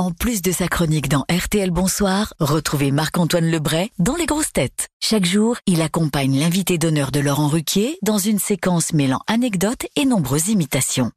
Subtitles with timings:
[0.00, 4.88] En plus de sa chronique dans RTL Bonsoir, retrouvez Marc-Antoine Lebray dans Les Grosses Têtes.
[4.98, 10.06] Chaque jour, il accompagne l'invité d'honneur de Laurent Ruquier dans une séquence mêlant anecdotes et
[10.06, 11.12] nombreuses imitations.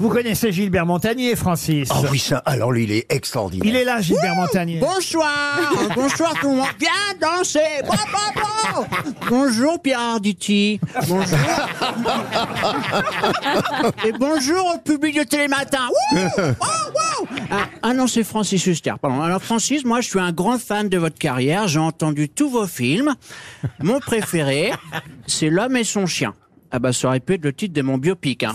[0.00, 3.66] Vous connaissez Gilbert Montagnier, Francis Ah oui, ça, alors lui, il est extraordinaire.
[3.66, 4.80] Il est là, Gilbert Montagnier.
[4.80, 6.66] Bonsoir, bonsoir tout le monde.
[6.80, 6.90] Viens
[7.20, 7.60] danser.
[7.86, 8.86] Bon, bon, bon.
[9.28, 10.80] Bonjour Pierre Arditi.
[11.08, 11.38] Bonjour.
[14.04, 15.88] Et bonjour au public de Télématin.
[16.12, 17.28] Wouh, wouh, wouh.
[17.50, 18.94] Ah, ah non, c'est Francis Huster.
[19.00, 19.22] Pardon.
[19.22, 21.68] Alors Francis, moi je suis un grand fan de votre carrière.
[21.68, 23.14] J'ai entendu tous vos films.
[23.80, 24.72] Mon préféré,
[25.26, 26.34] c'est L'homme et son chien.
[26.72, 28.42] Ah bah ça aurait pu être le titre de mon biopic.
[28.42, 28.54] Hein.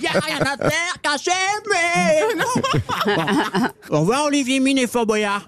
[0.00, 2.22] Y a rien à faire qu'à s'aimer.
[2.38, 3.96] Bon.
[3.96, 5.46] Au revoir Olivier Mine et Fort Boyard.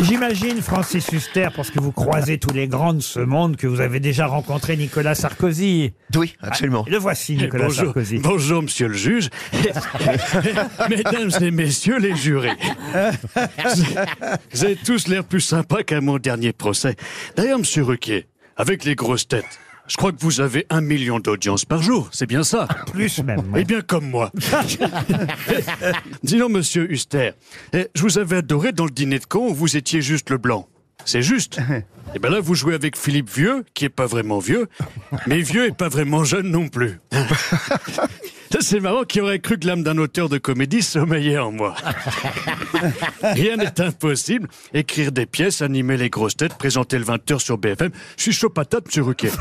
[0.00, 3.80] J'imagine, Francis Huster, parce que vous croisez tous les grands de ce monde, que vous
[3.82, 5.92] avez déjà rencontré Nicolas Sarkozy.
[6.16, 6.86] Oui, absolument.
[6.88, 8.18] Le voici, Nicolas Bonjour, Sarkozy.
[8.18, 9.28] bonjour, monsieur le juge.
[10.88, 12.56] Mesdames et messieurs les jurés.
[14.52, 16.96] Vous avez tous l'air plus sympa qu'à mon dernier procès.
[17.36, 18.26] D'ailleurs, monsieur Ruquier,
[18.60, 19.58] avec les grosses têtes,
[19.88, 23.42] je crois que vous avez un million d'audiences par jour, c'est bien ça Plus même.
[23.56, 24.30] Eh bien, comme moi.
[26.22, 27.32] Dis donc, monsieur Huster,
[27.72, 30.36] eh, je vous avais adoré dans le dîner de con où vous étiez juste le
[30.36, 30.68] blanc.
[31.06, 31.58] C'est juste.
[32.14, 34.68] Et ben là, vous jouez avec Philippe Vieux, qui est pas vraiment vieux,
[35.26, 36.98] mais vieux et pas vraiment jeune non plus.
[38.52, 41.74] Ça, C'est marrant qui aurait cru que l'âme d'un auteur de comédie sommeillait en moi.
[43.22, 44.48] Rien n'est impossible.
[44.74, 47.90] Écrire des pièces, animer les grosses têtes, présenter le 20h sur BFM.
[48.16, 49.30] Je suis chaud patate, monsieur Ruquier.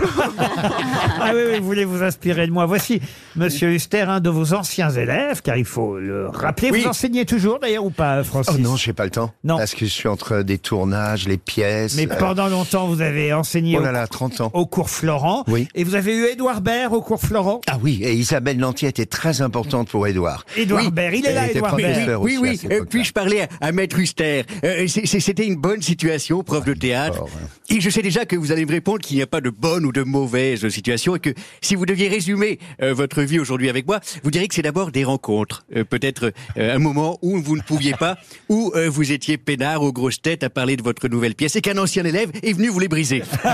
[1.21, 2.65] Ah oui, oui, vous voulez vous inspirer de moi.
[2.65, 3.01] Voici,
[3.35, 6.71] Monsieur Huster, un de vos anciens élèves, car il faut le rappeler.
[6.71, 6.81] Oui.
[6.81, 9.33] Vous enseignez toujours, d'ailleurs, ou pas, Francis Oh non, j'ai pas le temps.
[9.43, 9.57] Non.
[9.57, 11.95] Parce que je suis entre des tournages, les pièces.
[11.95, 14.51] Mais euh, pendant longtemps, vous avez enseigné Oh au, là là, 30 ans.
[14.53, 15.43] au cours Florent.
[15.47, 15.67] Oui.
[15.75, 17.59] Et vous avez eu Édouard Baird au cours Florent?
[17.67, 20.45] Ah oui, et Isabelle Nanty était très importante pour Édouard.
[20.57, 20.91] Édouard Oui.
[20.91, 21.91] Baird, il est là, était Édouard Baird.
[21.93, 22.49] professeur Oui, oui.
[22.49, 22.85] Euh, époque-là.
[22.89, 27.23] Puis-je parler à, à Maître Huster Euh, c'est- C'était une bonne situation, prof de théâtre.
[27.25, 27.29] Oh.
[27.69, 29.85] Et je sais déjà que vous allez me répondre qu'il n'y a pas de bonne
[29.85, 31.29] ou de mauvaise situation et que
[31.61, 34.91] si vous deviez résumer euh, votre vie aujourd'hui avec moi, vous diriez que c'est d'abord
[34.91, 35.63] des rencontres.
[35.75, 38.17] Euh, Peut-être euh, un moment où vous ne pouviez pas,
[38.49, 41.61] où euh, vous étiez peinard aux grosses têtes à parler de votre nouvelle pièce et
[41.61, 43.23] qu'un ancien élève est venu vous les briser.
[43.43, 43.53] Ah,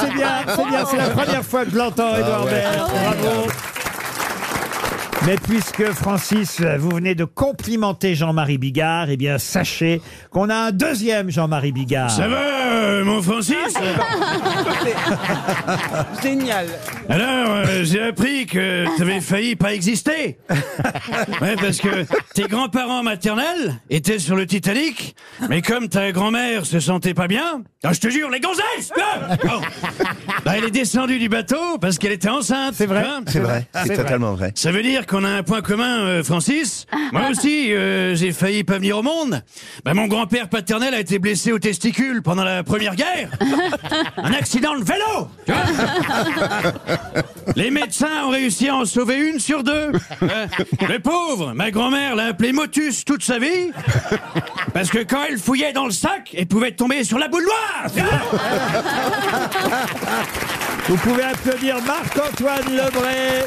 [0.00, 2.50] c'est bien, c'est bien, c'est la première fois que je l'entends, Édouard ouais.
[2.50, 2.90] Baird.
[2.90, 3.50] Bravo.
[5.26, 10.00] Mais puisque Francis, vous venez de complimenter Jean-Marie Bigard, eh bien sachez
[10.30, 12.10] qu'on a un deuxième Jean-Marie Bigard.
[12.86, 13.56] Euh, mon Francis
[16.22, 16.66] Génial.
[17.08, 20.38] Alors, euh, j'ai appris que t'avais failli pas exister.
[21.40, 22.04] Ouais, parce que
[22.34, 25.14] tes grands-parents maternels étaient sur le Titanic,
[25.48, 29.36] mais comme ta grand-mère se sentait pas bien, ah, je te jure, les gonzesses là
[29.44, 29.60] Bon.
[30.44, 32.74] Bah, Elle est descendue du bateau parce qu'elle était enceinte.
[32.76, 33.04] C'est vrai.
[33.06, 33.22] hein.
[33.26, 34.52] C'est vrai, C'est totalement vrai.
[34.54, 36.86] Ça veut dire qu'on a un point commun, euh, Francis.
[37.12, 39.42] Moi aussi, euh, j'ai failli pas venir au monde.
[39.84, 43.30] Bah, mon grand-père paternel a été blessé au testicule pendant la première guerre.
[44.16, 45.28] Un accident de vélo.
[47.56, 49.92] Les médecins ont réussi à en sauver une sur deux.
[50.22, 50.46] Euh,
[51.02, 53.70] pauvre, ma grand-mère l'a appelé Motus toute sa vie.
[54.74, 57.46] Parce que quand elle fouillait dans le sac, elle pouvait tomber sur la boule.
[60.88, 63.44] Vous pouvez applaudir Marc-Antoine Lebray.